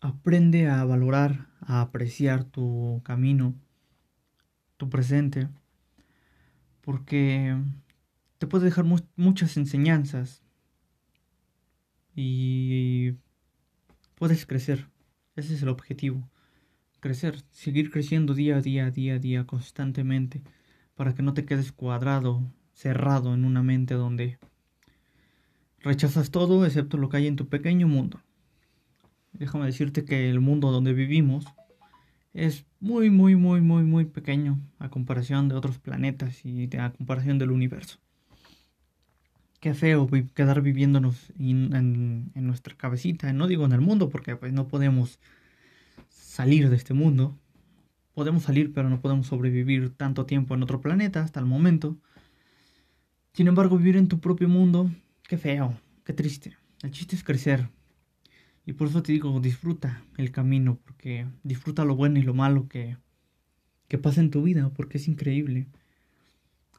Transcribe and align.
aprende 0.00 0.68
a 0.68 0.84
valorar, 0.84 1.48
a 1.60 1.80
apreciar 1.80 2.44
tu 2.44 3.00
camino, 3.04 3.54
tu 4.76 4.88
presente, 4.88 5.48
porque 6.80 7.56
te 8.38 8.46
puede 8.46 8.66
dejar 8.66 8.84
muchas 9.16 9.56
enseñanzas 9.56 10.42
y 12.14 13.14
puedes 14.14 14.46
crecer. 14.46 14.88
Ese 15.36 15.54
es 15.54 15.62
el 15.62 15.68
objetivo. 15.68 16.28
Crecer, 17.00 17.44
seguir 17.50 17.90
creciendo 17.90 18.34
día 18.34 18.56
a 18.56 18.60
día, 18.60 18.90
día 18.90 19.14
a 19.14 19.18
día, 19.18 19.46
constantemente, 19.46 20.42
para 20.94 21.14
que 21.14 21.22
no 21.22 21.34
te 21.34 21.44
quedes 21.44 21.70
cuadrado, 21.70 22.42
cerrado 22.72 23.34
en 23.34 23.44
una 23.44 23.62
mente 23.62 23.94
donde 23.94 24.38
rechazas 25.80 26.30
todo 26.30 26.66
excepto 26.66 26.96
lo 26.96 27.08
que 27.08 27.18
hay 27.18 27.26
en 27.28 27.36
tu 27.36 27.48
pequeño 27.48 27.86
mundo. 27.86 28.20
Déjame 29.38 29.66
decirte 29.66 30.04
que 30.04 30.28
el 30.28 30.40
mundo 30.40 30.72
donde 30.72 30.92
vivimos 30.92 31.44
es 32.34 32.66
muy, 32.80 33.10
muy, 33.10 33.36
muy, 33.36 33.60
muy, 33.60 33.84
muy 33.84 34.04
pequeño 34.04 34.58
a 34.78 34.88
comparación 34.90 35.48
de 35.48 35.54
otros 35.54 35.78
planetas 35.78 36.44
y 36.44 36.68
a 36.76 36.90
comparación 36.90 37.38
del 37.38 37.52
universo. 37.52 37.98
Qué 39.60 39.74
feo 39.74 40.08
quedar 40.34 40.62
viviéndonos 40.62 41.32
en, 41.38 42.30
nuestra 42.34 42.76
cabecita, 42.76 43.32
no 43.32 43.48
digo 43.48 43.64
en 43.64 43.72
el 43.72 43.80
mundo 43.80 44.08
porque 44.08 44.36
pues 44.36 44.52
no 44.52 44.68
podemos 44.68 45.18
salir 46.08 46.68
de 46.70 46.76
este 46.76 46.94
mundo. 46.94 47.36
Podemos 48.14 48.44
salir 48.44 48.72
pero 48.72 48.88
no 48.88 49.00
podemos 49.00 49.28
sobrevivir 49.28 49.90
tanto 49.90 50.26
tiempo 50.26 50.54
en 50.54 50.62
otro 50.62 50.80
planeta 50.80 51.22
hasta 51.22 51.40
el 51.40 51.46
momento. 51.46 51.96
Sin 53.32 53.46
embargo, 53.46 53.78
vivir 53.78 53.96
en 53.96 54.08
tu 54.08 54.18
propio 54.20 54.48
mundo, 54.48 54.90
qué 55.22 55.38
feo, 55.38 55.74
qué 56.04 56.12
triste. 56.12 56.56
El 56.82 56.90
chiste 56.92 57.16
es 57.16 57.22
crecer, 57.24 57.68
y 58.68 58.74
por 58.74 58.88
eso 58.88 59.02
te 59.02 59.12
digo, 59.12 59.40
disfruta 59.40 60.02
el 60.18 60.30
camino, 60.30 60.78
porque 60.84 61.26
disfruta 61.42 61.86
lo 61.86 61.96
bueno 61.96 62.18
y 62.18 62.22
lo 62.22 62.34
malo 62.34 62.68
que, 62.68 62.98
que 63.88 63.96
pasa 63.96 64.20
en 64.20 64.30
tu 64.30 64.42
vida, 64.42 64.68
porque 64.76 64.98
es 64.98 65.08
increíble. 65.08 65.68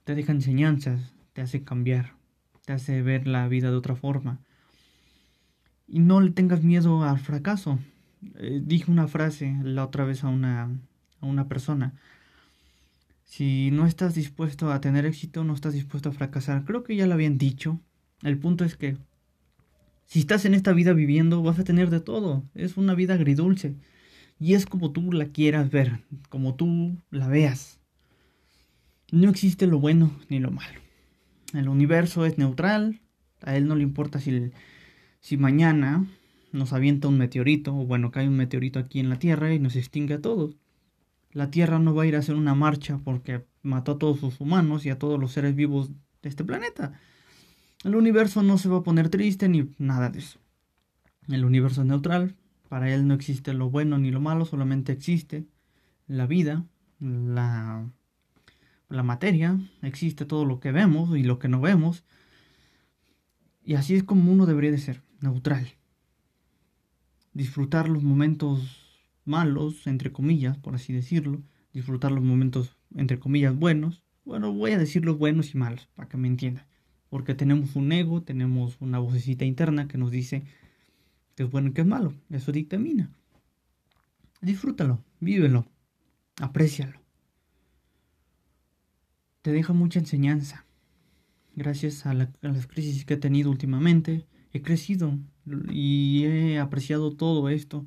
Te 0.03 0.13
deja 0.13 0.31
enseñanzas, 0.31 1.15
te 1.33 1.41
hace 1.41 1.63
cambiar, 1.63 2.13
te 2.63 2.73
hace 2.73 3.01
ver 3.01 3.25
la 3.25 3.47
vida 3.47 3.71
de 3.71 3.77
otra 3.77 3.95
forma. 3.95 4.39
Y 5.87 5.97
no 5.97 6.21
le 6.21 6.29
tengas 6.29 6.63
miedo 6.63 7.01
al 7.03 7.17
fracaso. 7.17 7.79
Eh, 8.35 8.61
dije 8.63 8.91
una 8.91 9.07
frase 9.07 9.57
la 9.63 9.83
otra 9.83 10.05
vez 10.05 10.23
a 10.23 10.27
una, 10.27 10.69
a 11.21 11.25
una 11.25 11.47
persona. 11.47 11.95
Si 13.23 13.71
no 13.71 13.87
estás 13.87 14.13
dispuesto 14.13 14.71
a 14.71 14.79
tener 14.79 15.07
éxito, 15.07 15.43
no 15.43 15.55
estás 15.55 15.73
dispuesto 15.73 16.09
a 16.09 16.11
fracasar. 16.11 16.65
Creo 16.65 16.83
que 16.83 16.95
ya 16.95 17.07
lo 17.07 17.15
habían 17.15 17.39
dicho. 17.39 17.79
El 18.21 18.37
punto 18.37 18.63
es 18.63 18.77
que 18.77 18.95
si 20.09 20.21
estás 20.21 20.43
en 20.45 20.55
esta 20.55 20.73
vida 20.73 20.93
viviendo, 20.93 21.43
vas 21.43 21.59
a 21.59 21.63
tener 21.63 21.91
de 21.91 21.99
todo. 21.99 22.43
Es 22.55 22.77
una 22.77 22.95
vida 22.95 23.13
agridulce. 23.13 23.75
Y 24.39 24.55
es 24.55 24.65
como 24.65 24.91
tú 24.91 25.11
la 25.11 25.27
quieras 25.27 25.69
ver, 25.69 25.99
como 26.29 26.55
tú 26.55 26.97
la 27.11 27.27
veas. 27.27 27.79
No 29.11 29.29
existe 29.29 29.67
lo 29.67 29.79
bueno 29.79 30.11
ni 30.27 30.39
lo 30.39 30.49
malo. 30.49 30.79
El 31.53 31.69
universo 31.69 32.25
es 32.25 32.39
neutral. 32.39 33.01
A 33.41 33.55
él 33.55 33.67
no 33.67 33.75
le 33.75 33.83
importa 33.83 34.19
si, 34.19 35.37
mañana 35.37 36.07
nos 36.51 36.73
avienta 36.73 37.07
un 37.07 37.19
meteorito, 37.19 37.77
o 37.77 37.85
bueno, 37.85 38.09
cae 38.09 38.27
un 38.27 38.35
meteorito 38.35 38.79
aquí 38.79 38.99
en 38.99 39.09
la 39.09 39.19
Tierra 39.19 39.53
y 39.53 39.59
nos 39.59 39.75
extingue 39.75 40.15
a 40.15 40.21
todos. 40.21 40.55
La 41.33 41.51
Tierra 41.51 41.77
no 41.77 41.93
va 41.93 42.01
a 42.01 42.07
ir 42.07 42.15
a 42.15 42.19
hacer 42.19 42.33
una 42.33 42.55
marcha 42.55 42.99
porque 43.03 43.45
mató 43.61 43.91
a 43.91 43.99
todos 43.99 44.19
sus 44.19 44.41
humanos 44.41 44.87
y 44.87 44.89
a 44.89 44.97
todos 44.97 45.19
los 45.19 45.33
seres 45.33 45.53
vivos 45.53 45.91
de 46.23 46.29
este 46.29 46.43
planeta. 46.43 46.99
El 47.83 47.95
universo 47.95 48.43
no 48.43 48.57
se 48.57 48.67
va 48.67 48.79
a 48.79 48.83
poner 48.83 49.09
triste 49.09 49.47
ni 49.47 49.69
nada 49.77 50.09
de 50.09 50.19
eso. 50.19 50.39
El 51.29 51.45
universo 51.45 51.81
es 51.81 51.87
neutral, 51.87 52.35
para 52.67 52.93
él 52.93 53.07
no 53.07 53.13
existe 53.13 53.53
lo 53.53 53.69
bueno 53.69 53.97
ni 53.97 54.11
lo 54.11 54.19
malo, 54.19 54.43
solamente 54.45 54.91
existe 54.91 55.45
la 56.07 56.27
vida, 56.27 56.65
la, 56.99 57.89
la 58.89 59.03
materia, 59.03 59.57
existe 59.81 60.25
todo 60.25 60.43
lo 60.43 60.59
que 60.59 60.73
vemos 60.73 61.17
y 61.17 61.23
lo 61.23 61.39
que 61.39 61.47
no 61.47 61.61
vemos. 61.61 62.03
Y 63.63 63.75
así 63.75 63.95
es 63.95 64.03
como 64.03 64.29
uno 64.29 64.45
debería 64.45 64.71
de 64.71 64.77
ser, 64.77 65.01
neutral. 65.21 65.69
Disfrutar 67.31 67.87
los 67.87 68.03
momentos 68.03 69.07
malos, 69.23 69.87
entre 69.87 70.11
comillas, 70.11 70.57
por 70.57 70.75
así 70.75 70.91
decirlo. 70.91 71.43
Disfrutar 71.71 72.11
los 72.11 72.23
momentos, 72.23 72.75
entre 72.93 73.19
comillas, 73.19 73.55
buenos. 73.55 74.03
Bueno, 74.25 74.51
voy 74.51 74.71
a 74.71 74.77
decir 74.77 75.05
los 75.05 75.17
buenos 75.17 75.53
y 75.53 75.57
malos, 75.57 75.87
para 75.95 76.09
que 76.09 76.17
me 76.17 76.27
entiendan 76.27 76.65
porque 77.09 77.33
tenemos 77.33 77.75
un 77.75 77.91
ego, 77.91 78.21
tenemos 78.21 78.77
una 78.79 78.99
vocecita 78.99 79.45
interna 79.45 79.87
que 79.87 79.97
nos 79.97 80.11
dice 80.11 80.43
que 81.35 81.43
es 81.43 81.51
bueno 81.51 81.69
y 81.69 81.73
que 81.73 81.81
es 81.81 81.87
malo. 81.87 82.13
Eso 82.29 82.51
dictamina. 82.51 83.09
Disfrútalo, 84.41 85.03
vívelo, 85.19 85.65
aprécialo. 86.39 87.01
Te 89.41 89.51
deja 89.51 89.73
mucha 89.73 89.99
enseñanza. 89.99 90.65
Gracias 91.55 92.05
a, 92.05 92.11
a 92.11 92.13
las 92.41 92.67
crisis 92.67 93.05
que 93.05 93.15
he 93.15 93.17
tenido 93.17 93.49
últimamente, 93.49 94.25
he 94.53 94.61
crecido 94.61 95.17
y 95.71 96.23
he 96.25 96.59
apreciado 96.59 97.15
todo 97.15 97.49
esto 97.49 97.85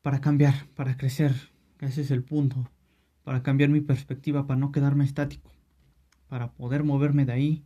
para 0.00 0.20
cambiar, 0.20 0.66
para 0.74 0.96
crecer. 0.96 1.34
Ese 1.78 2.00
es 2.00 2.10
el 2.10 2.24
punto. 2.24 2.70
Para 3.22 3.42
cambiar 3.42 3.70
mi 3.70 3.80
perspectiva, 3.80 4.46
para 4.46 4.58
no 4.58 4.72
quedarme 4.72 5.04
estático. 5.04 5.52
Para 6.28 6.52
poder 6.52 6.82
moverme 6.82 7.24
de 7.26 7.32
ahí 7.32 7.64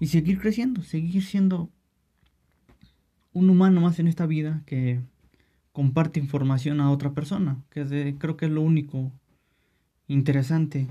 y 0.00 0.06
seguir 0.08 0.38
creciendo, 0.38 0.82
seguir 0.82 1.24
siendo 1.24 1.70
un 3.32 3.50
humano 3.50 3.80
más 3.80 3.98
en 3.98 4.08
esta 4.08 4.26
vida 4.26 4.62
que 4.66 5.00
comparte 5.72 6.20
información 6.20 6.80
a 6.80 6.90
otra 6.90 7.12
persona, 7.12 7.62
que 7.70 8.16
creo 8.18 8.36
que 8.36 8.46
es 8.46 8.52
lo 8.52 8.62
único 8.62 9.12
interesante 10.08 10.88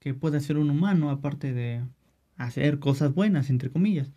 que 0.00 0.14
puede 0.14 0.38
hacer 0.38 0.56
un 0.56 0.70
humano, 0.70 1.10
aparte 1.10 1.52
de 1.52 1.82
hacer 2.36 2.78
cosas 2.78 3.14
buenas, 3.14 3.50
entre 3.50 3.70
comillas. 3.70 4.10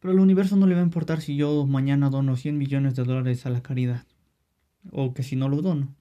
Pero 0.00 0.12
al 0.12 0.20
universo 0.20 0.56
no 0.56 0.66
le 0.66 0.74
va 0.74 0.80
a 0.80 0.84
importar 0.84 1.20
si 1.20 1.36
yo 1.36 1.66
mañana 1.66 2.10
dono 2.10 2.36
100 2.36 2.56
millones 2.56 2.94
de 2.94 3.04
dólares 3.04 3.46
a 3.46 3.50
la 3.50 3.62
caridad, 3.62 4.04
o 4.90 5.12
que 5.12 5.22
si 5.22 5.36
no 5.36 5.48
lo 5.48 5.60
dono. 5.60 5.94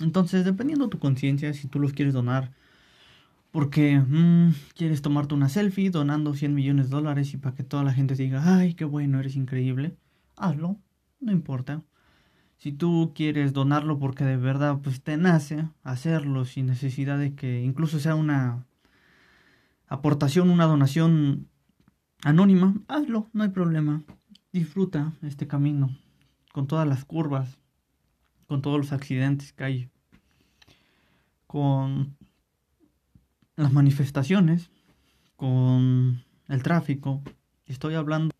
Entonces, 0.00 0.44
dependiendo 0.44 0.86
de 0.86 0.90
tu 0.90 0.98
conciencia, 0.98 1.52
si 1.54 1.66
tú 1.66 1.78
los 1.78 1.92
quieres 1.92 2.12
donar 2.12 2.52
porque 3.54 4.00
mm, 4.00 4.52
quieres 4.74 5.00
tomarte 5.00 5.32
una 5.32 5.48
selfie 5.48 5.88
donando 5.88 6.34
100 6.34 6.52
millones 6.52 6.90
de 6.90 6.96
dólares 6.96 7.34
y 7.34 7.36
para 7.36 7.54
que 7.54 7.62
toda 7.62 7.84
la 7.84 7.92
gente 7.92 8.16
te 8.16 8.24
diga, 8.24 8.42
ay, 8.56 8.74
qué 8.74 8.84
bueno, 8.84 9.20
eres 9.20 9.36
increíble, 9.36 9.96
hazlo, 10.34 10.76
no 11.20 11.30
importa. 11.30 11.84
Si 12.56 12.72
tú 12.72 13.12
quieres 13.14 13.52
donarlo 13.52 14.00
porque 14.00 14.24
de 14.24 14.36
verdad 14.36 14.80
pues 14.82 15.04
te 15.04 15.16
nace 15.16 15.68
hacerlo 15.84 16.46
sin 16.46 16.66
necesidad 16.66 17.16
de 17.16 17.36
que 17.36 17.62
incluso 17.62 18.00
sea 18.00 18.16
una 18.16 18.66
aportación, 19.86 20.50
una 20.50 20.64
donación 20.64 21.46
anónima, 22.24 22.74
hazlo, 22.88 23.30
no 23.32 23.44
hay 23.44 23.50
problema. 23.50 24.02
Disfruta 24.52 25.12
este 25.22 25.46
camino 25.46 25.96
con 26.52 26.66
todas 26.66 26.88
las 26.88 27.04
curvas, 27.04 27.56
con 28.48 28.62
todos 28.62 28.78
los 28.78 28.90
accidentes 28.90 29.52
que 29.52 29.62
hay, 29.62 29.90
con 31.46 32.16
las 33.56 33.72
manifestaciones, 33.72 34.70
con 35.36 36.22
el 36.48 36.62
tráfico. 36.62 37.22
Estoy 37.66 37.94
hablando 37.94 38.34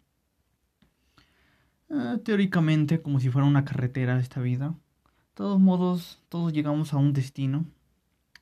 eh, 1.90 2.18
teóricamente 2.24 3.00
como 3.02 3.20
si 3.20 3.30
fuera 3.30 3.46
una 3.46 3.64
carretera 3.64 4.18
esta 4.18 4.40
vida. 4.40 4.68
De 4.68 5.34
todos 5.34 5.60
modos, 5.60 6.22
todos 6.28 6.52
llegamos 6.52 6.92
a 6.92 6.96
un 6.96 7.12
destino, 7.12 7.64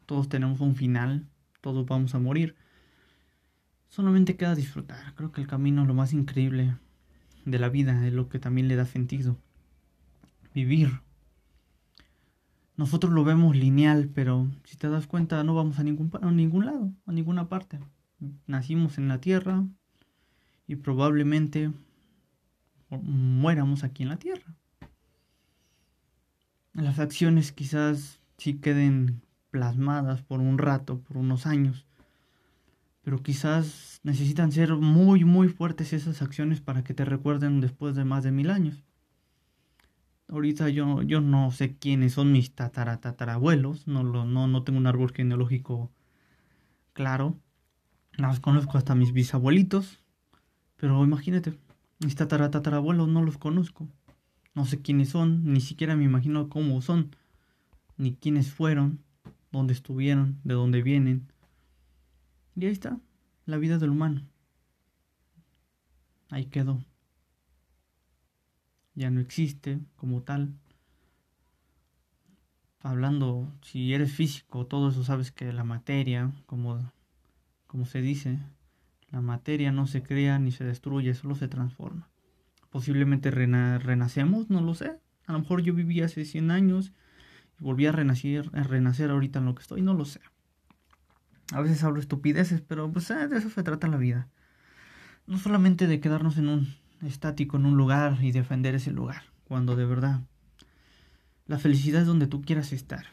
todos 0.06 0.28
tenemos 0.28 0.60
un 0.60 0.74
final, 0.74 1.26
todos 1.60 1.86
vamos 1.86 2.14
a 2.14 2.18
morir. 2.18 2.56
Solamente 3.88 4.36
queda 4.36 4.54
disfrutar. 4.54 5.14
Creo 5.14 5.32
que 5.32 5.40
el 5.40 5.46
camino 5.46 5.82
es 5.82 5.88
lo 5.88 5.94
más 5.94 6.12
increíble 6.12 6.76
de 7.44 7.58
la 7.58 7.68
vida, 7.68 8.06
es 8.06 8.12
lo 8.12 8.28
que 8.28 8.38
también 8.38 8.68
le 8.68 8.76
da 8.76 8.86
sentido. 8.86 9.36
Vivir, 10.54 11.00
nosotros 12.76 13.12
lo 13.12 13.24
vemos 13.24 13.56
lineal, 13.56 14.08
pero 14.14 14.50
si 14.64 14.76
te 14.76 14.88
das 14.88 15.06
cuenta 15.06 15.42
no 15.44 15.54
vamos 15.54 15.78
a 15.78 15.84
ningún, 15.84 16.10
a 16.20 16.30
ningún 16.30 16.66
lado, 16.66 16.92
a 17.06 17.12
ninguna 17.12 17.48
parte. 17.48 17.78
Nacimos 18.46 18.98
en 18.98 19.08
la 19.08 19.20
Tierra 19.20 19.64
y 20.66 20.76
probablemente 20.76 21.70
muéramos 22.90 23.84
aquí 23.84 24.02
en 24.02 24.08
la 24.10 24.16
Tierra. 24.16 24.54
Las 26.72 26.98
acciones 26.98 27.52
quizás 27.52 28.20
sí 28.38 28.54
queden 28.54 29.20
plasmadas 29.50 30.22
por 30.22 30.40
un 30.40 30.56
rato, 30.56 31.00
por 31.00 31.18
unos 31.18 31.46
años, 31.46 31.86
pero 33.02 33.22
quizás 33.22 34.00
necesitan 34.02 34.52
ser 34.52 34.74
muy, 34.74 35.24
muy 35.24 35.48
fuertes 35.48 35.92
esas 35.92 36.22
acciones 36.22 36.60
para 36.60 36.82
que 36.82 36.94
te 36.94 37.04
recuerden 37.04 37.60
después 37.60 37.94
de 37.94 38.04
más 38.04 38.24
de 38.24 38.32
mil 38.32 38.50
años. 38.50 38.82
Ahorita 40.32 40.70
yo, 40.70 41.02
yo 41.02 41.20
no 41.20 41.50
sé 41.50 41.76
quiénes 41.76 42.14
son 42.14 42.32
mis 42.32 42.54
tataratatarabuelos, 42.54 43.86
no, 43.86 44.02
lo, 44.02 44.24
no, 44.24 44.46
no 44.46 44.62
tengo 44.62 44.78
un 44.78 44.86
árbol 44.86 45.12
genealógico 45.12 45.90
claro. 46.94 47.36
Nada 48.16 48.40
conozco 48.40 48.78
hasta 48.78 48.94
mis 48.94 49.12
bisabuelitos, 49.12 50.02
pero 50.78 51.04
imagínate, 51.04 51.52
mis 52.02 52.14
tataratatarabuelos 52.14 53.08
no 53.08 53.22
los 53.22 53.36
conozco. 53.36 53.86
No 54.54 54.64
sé 54.64 54.80
quiénes 54.80 55.10
son, 55.10 55.52
ni 55.52 55.60
siquiera 55.60 55.96
me 55.96 56.04
imagino 56.04 56.48
cómo 56.48 56.80
son, 56.80 57.14
ni 57.98 58.14
quiénes 58.14 58.50
fueron, 58.50 59.00
dónde 59.50 59.74
estuvieron, 59.74 60.40
de 60.44 60.54
dónde 60.54 60.80
vienen. 60.82 61.30
Y 62.56 62.64
ahí 62.64 62.72
está, 62.72 62.98
la 63.44 63.58
vida 63.58 63.76
del 63.76 63.90
humano. 63.90 64.22
Ahí 66.30 66.46
quedó. 66.46 66.82
Ya 68.94 69.10
no 69.10 69.20
existe 69.20 69.80
como 69.96 70.22
tal. 70.22 70.54
Hablando, 72.80 73.52
si 73.62 73.94
eres 73.94 74.12
físico, 74.12 74.66
todo 74.66 74.90
eso 74.90 75.04
sabes 75.04 75.30
que 75.30 75.52
la 75.52 75.64
materia, 75.64 76.32
como, 76.46 76.92
como 77.66 77.86
se 77.86 78.00
dice, 78.02 78.38
la 79.10 79.20
materia 79.20 79.70
no 79.72 79.86
se 79.86 80.02
crea 80.02 80.38
ni 80.38 80.50
se 80.50 80.64
destruye, 80.64 81.14
solo 81.14 81.34
se 81.36 81.48
transforma 81.48 82.12
posiblemente 82.72 83.30
renacemos, 83.30 84.50
no 84.50 84.62
lo 84.62 84.74
sé. 84.74 84.98
A 85.26 85.32
lo 85.32 85.40
mejor 85.40 85.62
yo 85.62 85.74
viví 85.74 86.00
hace 86.00 86.24
100 86.24 86.50
años 86.50 86.92
y 87.60 87.62
volví 87.62 87.86
a 87.86 87.92
renacer, 87.92 88.50
a 88.54 88.62
renacer 88.64 89.10
ahorita 89.10 89.38
en 89.38 89.44
lo 89.44 89.54
que 89.54 89.62
estoy, 89.62 89.82
no 89.82 89.94
lo 89.94 90.06
sé. 90.06 90.20
A 91.52 91.60
veces 91.60 91.84
hablo 91.84 92.00
estupideces, 92.00 92.62
pero 92.62 92.90
pues 92.90 93.10
eh, 93.10 93.28
de 93.28 93.36
eso 93.36 93.50
se 93.50 93.62
trata 93.62 93.86
la 93.86 93.98
vida. 93.98 94.28
No 95.26 95.38
solamente 95.38 95.86
de 95.86 96.00
quedarnos 96.00 96.38
en 96.38 96.48
un 96.48 96.74
estático, 97.02 97.56
en 97.56 97.66
un 97.66 97.76
lugar 97.76 98.18
y 98.22 98.32
defender 98.32 98.74
ese 98.74 98.90
lugar, 98.90 99.22
cuando 99.44 99.76
de 99.76 99.86
verdad 99.86 100.22
la 101.46 101.58
felicidad 101.58 102.02
es 102.02 102.06
donde 102.06 102.26
tú 102.26 102.42
quieras 102.42 102.72
estar. 102.72 103.06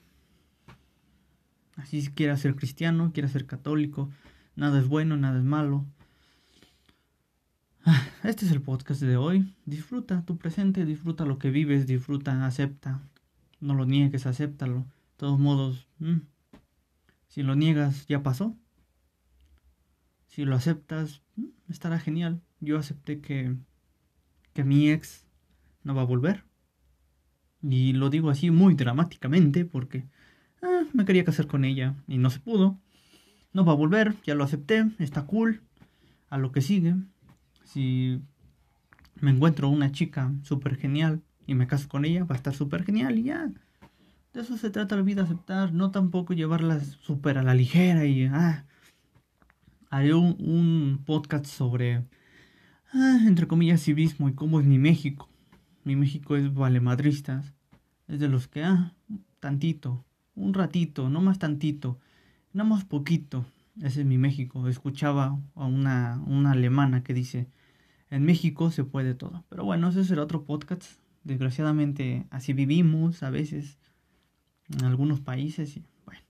Así 1.76 2.02
si 2.02 2.12
quieras 2.12 2.42
ser 2.42 2.56
cristiano, 2.56 3.12
quieras 3.14 3.32
ser 3.32 3.46
católico, 3.46 4.10
nada 4.56 4.80
es 4.80 4.88
bueno, 4.88 5.18
nada 5.18 5.40
es 5.40 5.44
malo. 5.44 5.86
Este 8.24 8.46
es 8.46 8.52
el 8.52 8.62
podcast 8.62 9.02
de 9.02 9.18
hoy. 9.18 9.56
Disfruta 9.66 10.26
tu 10.26 10.38
presente, 10.38 10.86
disfruta 10.86 11.26
lo 11.26 11.40
que 11.40 11.50
vives, 11.50 11.88
disfruta, 11.88 12.46
acepta. 12.46 13.02
No 13.62 13.74
lo 13.74 13.86
niegues, 13.86 14.26
acéptalo. 14.26 14.80
De 14.80 15.18
todos 15.18 15.40
modos, 15.40 15.88
mm, 16.00 16.20
si 17.28 17.44
lo 17.44 17.56
niegas, 17.56 18.06
ya 18.08 18.22
pasó. 18.22 18.56
Si 20.28 20.46
lo 20.46 20.56
aceptas, 20.56 21.22
mm, 21.36 21.46
estará 21.70 22.00
genial. 22.00 22.42
Yo 22.60 22.78
acepté 22.78 23.22
que, 23.22 23.56
que 24.60 24.66
mi 24.66 24.92
ex 24.92 25.26
no 25.86 25.96
va 25.96 26.02
a 26.02 26.06
volver. 26.06 26.44
Y 27.62 27.94
lo 27.94 28.10
digo 28.10 28.30
así 28.30 28.52
muy 28.52 28.74
dramáticamente 28.74 29.64
porque 29.64 30.06
ah, 30.62 30.84
me 30.92 31.06
quería 31.06 31.24
casar 31.24 31.48
con 31.48 31.64
ella 31.64 31.96
y 32.10 32.18
no 32.18 32.30
se 32.30 32.42
pudo. 32.42 32.78
No 33.54 33.64
va 33.64 33.72
a 33.72 33.76
volver, 33.76 34.16
ya 34.26 34.36
lo 34.36 34.44
acepté, 34.44 34.86
está 35.00 35.26
cool. 35.26 35.62
A 36.30 36.38
lo 36.38 36.52
que 36.52 36.60
sigue 36.60 36.96
si 37.64 38.22
me 39.22 39.32
encuentro 39.32 39.70
una 39.70 39.94
chica 39.94 40.34
súper 40.44 40.76
genial 40.76 41.22
y 41.48 41.56
me 41.56 41.68
caso 41.68 41.88
con 41.88 42.04
ella, 42.04 42.26
va 42.26 42.36
a 42.36 42.38
estar 42.38 42.54
súper 42.54 42.84
genial 42.84 43.18
y 43.18 43.24
ya. 43.24 43.50
De 44.34 44.42
eso 44.42 44.58
se 44.58 44.72
trata 44.72 44.98
la 44.98 45.04
vida, 45.04 45.24
aceptar, 45.24 45.72
no 45.72 45.92
tampoco 45.92 46.34
llevarla 46.34 46.82
súper 46.82 47.38
a 47.38 47.44
la 47.44 47.54
ligera 47.54 48.06
y, 48.06 48.26
ah, 48.26 48.66
haré 49.90 50.14
un, 50.14 51.02
podcast 51.06 51.46
sobre, 51.46 52.04
ah, 52.94 53.20
entre 53.26 53.48
comillas, 53.48 53.84
civismo 53.84 54.30
y 54.30 54.34
cómo 54.34 54.60
es 54.60 54.66
mi 54.66 54.78
México. 54.78 55.30
Mi 55.84 55.96
México 55.96 56.36
es 56.36 56.54
valemadristas, 56.54 57.54
es 58.08 58.20
de 58.20 58.28
los 58.28 58.48
que, 58.48 58.64
ah, 58.64 58.94
tantito, 59.40 60.06
un 60.36 60.54
ratito, 60.54 61.10
no 61.10 61.22
más 61.22 61.40
tantito, 61.40 62.00
no 62.54 62.66
más 62.66 62.86
poquito. 62.86 63.46
Ese 63.82 64.02
es 64.02 64.06
mi 64.06 64.18
México. 64.18 64.68
Escuchaba 64.68 65.40
a 65.56 65.66
una, 65.66 66.22
una 66.26 66.52
alemana 66.52 67.04
que 67.04 67.14
dice, 67.14 67.48
en 68.10 68.24
México 68.24 68.72
se 68.72 68.84
puede 68.84 69.14
todo. 69.14 69.46
Pero 69.50 69.64
bueno, 69.64 69.90
ese 69.90 70.04
será 70.04 70.24
otro 70.24 70.44
podcast. 70.44 70.84
Desgraciadamente 71.24 72.26
así 72.30 72.54
vivimos 72.54 73.24
a 73.24 73.30
veces 73.30 73.78
en 74.70 74.86
algunos 74.86 75.20
países 75.20 75.78
y 75.78 75.84
bueno, 76.06 76.22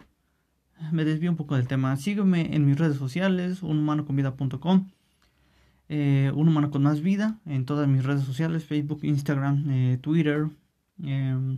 me 0.91 1.05
desvío 1.05 1.31
un 1.31 1.37
poco 1.37 1.55
del 1.55 1.67
tema. 1.67 1.95
Sígueme 1.95 2.55
en 2.55 2.65
mis 2.65 2.77
redes 2.77 2.97
sociales, 2.97 3.63
unhumanoconvida.com, 3.63 4.89
eh, 5.89 6.31
un 6.35 6.47
humano 6.47 6.69
con 6.69 6.83
más 6.83 7.01
vida 7.01 7.39
en 7.45 7.65
todas 7.65 7.87
mis 7.87 8.03
redes 8.03 8.23
sociales, 8.23 8.63
Facebook, 8.63 8.99
Instagram, 9.03 9.65
eh, 9.69 9.97
Twitter. 9.99 10.47
Em, 11.03 11.57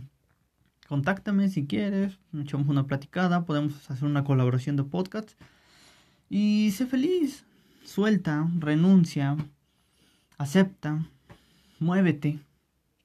contáctame 0.88 1.48
si 1.50 1.66
quieres, 1.66 2.18
echamos 2.32 2.68
una 2.68 2.86
platicada, 2.86 3.44
podemos 3.44 3.90
hacer 3.90 4.04
una 4.08 4.24
colaboración 4.24 4.76
de 4.76 4.84
podcast 4.84 5.30
y 6.30 6.70
sé 6.72 6.86
feliz, 6.86 7.44
suelta, 7.84 8.48
renuncia, 8.58 9.36
acepta, 10.38 11.06
muévete, 11.78 12.38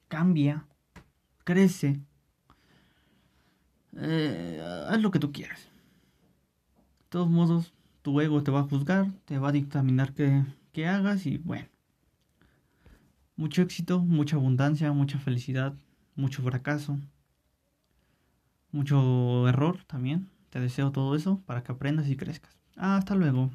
cambia, 0.07 0.65
crece, 1.43 1.99
eh, 3.97 4.61
haz 4.89 5.01
lo 5.01 5.11
que 5.11 5.19
tú 5.19 5.33
quieras. 5.33 5.59
De 5.59 7.09
todos 7.09 7.29
modos, 7.29 7.73
tu 8.01 8.21
ego 8.21 8.43
te 8.43 8.51
va 8.51 8.61
a 8.61 8.63
juzgar, 8.63 9.11
te 9.25 9.37
va 9.39 9.49
a 9.49 9.51
dictaminar 9.51 10.13
que, 10.13 10.43
que 10.77 10.85
hagas 10.85 11.25
y 11.25 11.39
bueno. 11.39 11.67
Mucho 13.35 13.63
éxito, 13.63 13.99
mucha 13.99 14.35
abundancia, 14.35 14.91
mucha 14.93 15.17
felicidad, 15.17 15.73
mucho 16.15 16.43
fracaso, 16.43 16.99
mucho 18.71 19.49
error 19.49 19.83
también. 19.85 20.29
Te 20.51 20.59
deseo 20.59 20.91
todo 20.91 21.15
eso 21.15 21.41
para 21.47 21.63
que 21.63 21.71
aprendas 21.71 22.07
y 22.09 22.15
crezcas. 22.15 22.59
Hasta 22.75 23.15
luego. 23.15 23.49